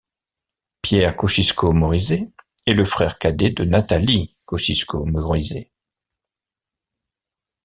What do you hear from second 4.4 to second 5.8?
Kosciusko-Morizet.